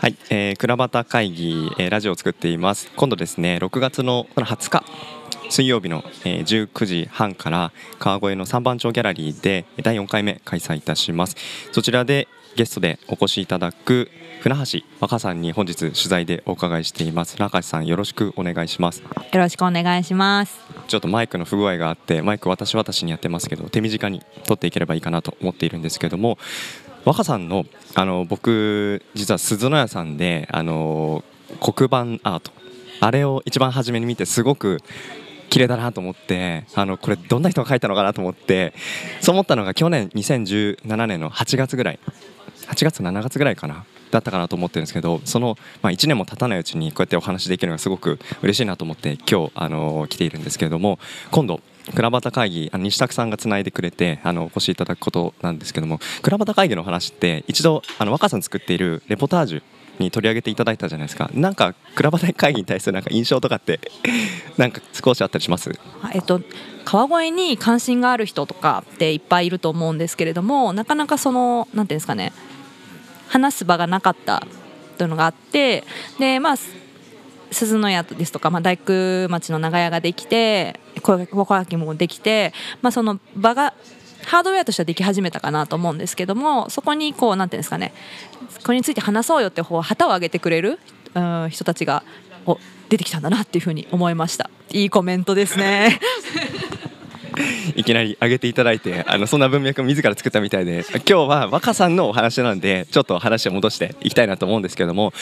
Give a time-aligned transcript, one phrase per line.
[0.00, 2.88] はい、えー、倉端会議、えー、ラジオを作っています。
[2.94, 4.84] 今度ですね6月の20日
[5.50, 11.34] 水曜日の、えー、19時半から川越の三番町ギャラリーで第4回目開催いたします。
[11.72, 14.08] そちらでゲストでお越しいただく
[14.40, 17.36] 船橋若さんに本日取材でお伺いしています。
[17.36, 19.00] 船橋さんよろしくお願いします。
[19.00, 20.60] よろしくお願いします。
[20.86, 26.38] ちょっとマイクの不具合があってマイク私私にやってますけど手短に取っていければいいかなと思っているんですけども
[27.08, 31.24] 若さんのあの僕実は鈴の屋さんであの
[31.58, 32.52] 黒板アート。
[33.00, 34.78] あれを一番初めに見てすごく
[35.48, 38.74] 綺麗だなと思ってあのこれどんな人が描いたのかなと思って
[39.22, 41.98] そう思ったのが去年2017年の8月ぐらい
[42.66, 50.98] 8月7月ぐらいかなだったかなと思ってるんですけどその、まあ、1年も経たないうちにこうやってお話できるのがすごく嬉しいなと思って今日あの来ているんですけれども
[51.30, 51.60] 今度
[51.94, 59.62] 倉端会議あの西拓さんがつないでくれてあのお越しいただくことなんですけども倉端会議の話って一度あの若さん作っているレポタージュ
[59.98, 61.28] に取り上げていただいたじゃないですか。
[61.34, 63.80] なんか倉端会議に対するなんか印象とかって
[64.56, 65.72] なんか少しあったりします？
[66.14, 66.40] えっと
[66.84, 72.32] 川越に関心がある人とかっていっぱいいると思うんですけれどもなかなかそのなんていうんですかね
[73.28, 74.46] 話す場がなかった
[74.96, 75.84] というのがあって
[76.18, 76.56] でまあ
[77.50, 83.74] 鈴の屋ですとか、まあ、大工町の長屋ができて小焼きもできて、まあ、その場が
[84.24, 87.92] ハードウェアとしてはでき始めたかなと思うんですけどもそこにこうなんていうんですかね
[88.64, 90.78] これについて話そうよって方旗を上げてくれる、
[91.14, 92.02] うん、人たちが
[92.46, 94.50] お出てきたんだなっていうふうに思いました。
[94.70, 96.00] いいコメントですね。
[97.76, 105.12] いきなり上げていただいてあのそんな文脈を自ら作ったみたいで今日は若さんのお話なんでちょっと話を戻していきたいなと思うんですけども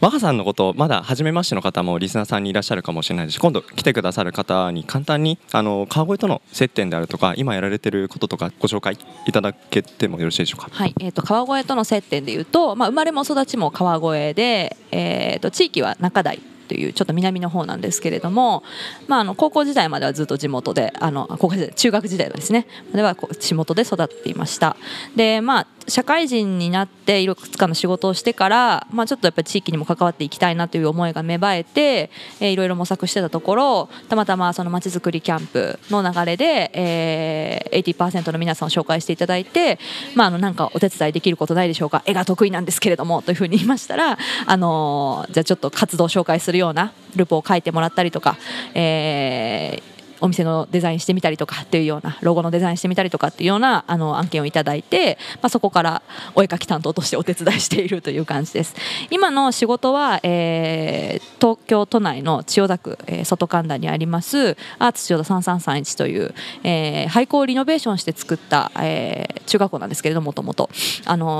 [0.00, 10.68] 若さんのことまだ初めましての方もリスナーさんにいらっしゃるかもしれないですし今度来てくださる方に簡単にあの川越との接点であるとか今やられてることとかご紹介いただけてもよろしいでしょうか？
[10.70, 18.62] はい、えっ、ー、と川越との接点でいうと、まあ生まれも育ちも川越で、えっ、ー、と地域は中台というちょっと南の方なんですけれども、
[19.08, 22.66] まあ、あの高校時代まではずっと地元であの高校時代中学時代はですね。
[22.92, 24.76] では地元で育っていました。
[25.14, 32.10] でまあ社会人になっていくつかの仕事をしてから、まあ、ちょっとやっぱり地域にも関わっていきたいなという思いが芽生えて、
[32.40, 39.78] えー、いろいろ模索してたところたまたまそのまちづくりキャンプの流れで、えー、80%の皆さんを紹介していただいて、
[40.14, 48.36] まあ、あのなんかお手伝いできることないでしょうか絵が得意なんですけれどもというふうに言いましたら、あのー、じゃあちょっと活動を紹介するようなルポを書いてもらったりとか、
[48.74, 56.02] えー、お店のデザインしてみたりとかっていうようなロゴのデザインしてみたりとかっていうようなあの案件をいただいて、まあ、そこから
[56.34, 58.74] お絵描き担当としてお手伝いしているという感じです。
[59.10, 70.70] 今の仕事は、えー、東京都内の千代田区、えー、外神田にありますアーツ千代田3331という、えー、廃校をリノベーションして作った、えー、中学校なんですけれどもともと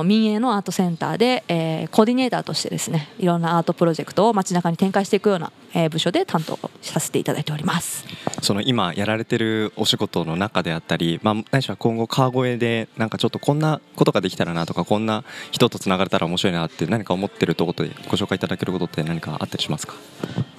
[0.04, 8.04] 民営のアートセンターで、えー、コーディネーターとしてですねいろんなアートプロジェクトを街中に展開していくような、えー、部署で担当させていただいております。
[8.42, 19.94] その今やられてるお仕事の中であったり、まあ、何しろ今後川越でなんかちょっとこんなことができたらなとかこんな人とつながれたら面白いなって何か思ってるところでご紹介いただけることって何かあったりしますか？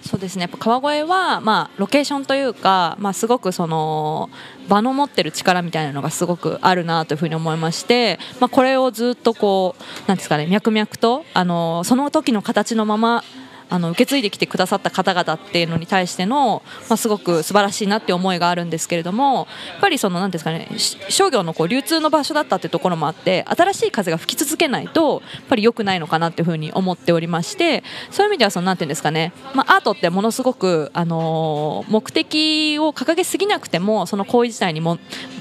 [0.01, 0.43] そうですね。
[0.43, 4.29] やっぱ川越は、まあ、ロケーションというか、まあ、すごくその
[4.69, 13.23] 場の持ってる力みたいなのがすごくあるなというふうに思いまして、まあ、これをずっとこうなんですかね脈々とあのその時の形のまま
[13.69, 20.67] あの受け継いできてくださった方々っていうのに対しての、まあ、すごく素晴らしいなって思いがあるんですけれどもやっぱりその何ですかね
[21.09, 34.97] 商業のこう流通の場所だったっていうところもあって新しい風が吹き続けないとやっぱり良くないのかなっていうふうに思っておりましてそういう意味ではそのなんていうんですかね、まあ、アートってものすごく、あの、目的を掲げすぎなくてもその行為自体にも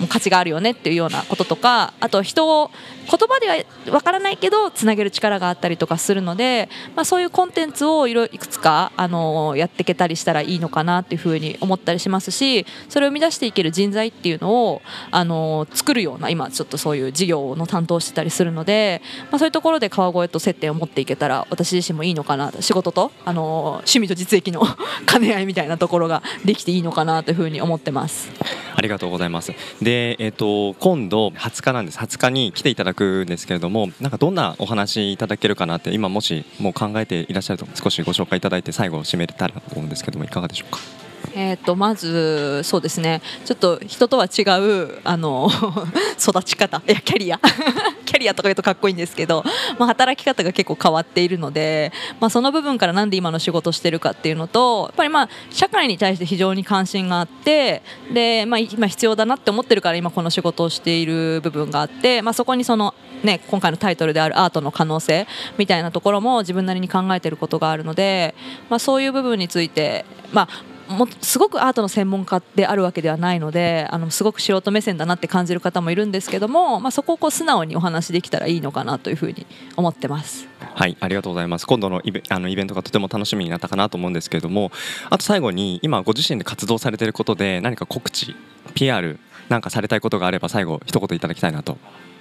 [0.09, 2.71] 価値があるよねっていうようなこととかあと人を
[3.11, 24.63] 言葉ではわからないけどつなげる力があったりとかするので、まあ、そういうコンテンツをいろいくつかあのやっていけたりしたらいいのかなっていうふうに思ったりしますしそれを生み出していける人材っていうのをあの作るような今ちょっとそういう事業の担当してたりするので、まあ、そういうところで川越と接点を持っていけたら私自身もいいのかな仕事とあの趣味と実益の
[25.07, 28.31] 兼ね合いみたいなところができていいのかなというふうに思ってます。
[28.77, 29.53] ありがとうございます。
[29.83, 31.99] で、えっ、ー、と今度20日なんです。
[31.99, 41.06] 20日に来ていただくんですけれども、なんかどんなお話いただけるかなって今もしもう考えていらっしゃると少しご紹介いただいて最後締めれたらと思うんですけどもいかがでしょうか？
[41.39, 43.21] えー、とまずそうですね。
[43.45, 45.51] ちょっと人とは違うあの
[46.19, 46.81] 育ち方。
[46.89, 47.39] いやキャリア。
[48.07, 49.45] キャリアとか言うとかっこいいんですけど、
[49.79, 57.83] まあ、働き方が結構変わっているので、まあ、その部分からなんで今の仕事をしてるかっていうのとやっぱりまあ社会に対して非常に関心があって
[58.15, 65.27] で、まあ、今必要だなって思ってるから今この仕事をしている部分があって、まあ、そこにその、ね、今回のタイトルであるアートの可能性
[65.59, 68.35] みたいなところも自分なりに考えてることがあるので、
[68.71, 79.47] まあ、そういう部分について、まあ、もすごくアートの専門家であるわけではないのであのすごく素人目線だなって感じる方もいるんですけども、まあ、そこをこう素直にお話できたらいいのかなというふうに
[79.77, 80.49] 思ってます。
[80.75, 84.71] はいありがとうございます今度のイベあのイベントがとても楽しみになったかなと思うんですけれども
[85.09, 88.37] あと最後に今ご自身で活動されていることで何か告知
[88.75, 89.19] PR
[89.49, 91.79] なんかされたいことがあれば最後一言いただきたいなと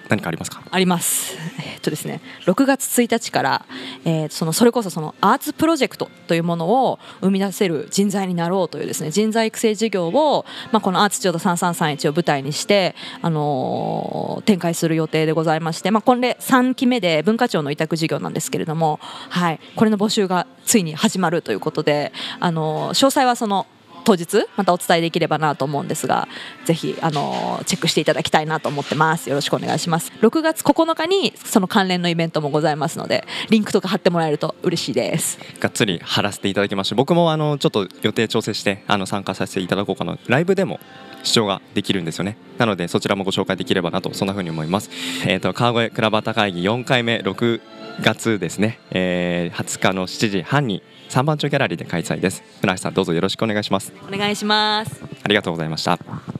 [0.09, 0.61] 何かありますか？
[0.69, 3.65] あります、え、っとですね、6月1日から、
[4.05, 23.67] えー、そのそれこそそのアーツプロジェクトというものを生み出せる人材になろうというですね人材育成事業を、まあ、このアーツ千代田3331を舞台にして、あのー、展開する予定でございまして、まあ、これ3期目で文化庁の委託事業なんですけれども、はい、これの募集がついに始まるということで、あのー、詳細はその
[24.05, 26.27] 当日またお伝えできればなと思うんですが
[26.63, 29.29] ぜひあのチェックしていただきたいなと思ってます。
[29.29, 30.11] よろしくお願いします。
[30.21, 35.39] 6月9日にその関連のイベントもございますのでリンクとか貼ってもらえると嬉しいです。
[35.59, 40.17] がっつり貼らせていただきまして僕もあのちょっと予定調整してあの参加させていただこうかな。
[40.27, 40.79] ライブでも
[41.23, 42.37] 視聴ができるんですよね。
[42.57, 44.89] なのでそちらもご紹介できればなとそんな風に思います。
[45.25, 47.61] えっ、ー、と川越クラバタ会議4回目6
[48.01, 52.43] 月ですね、えー、20日の7時半に三番町ギャラリーで開催です。
[52.61, 53.93] 船橋さんどうぞよろしくお願いします。
[54.07, 55.03] お願いします。
[55.23, 56.34] ありがとうございました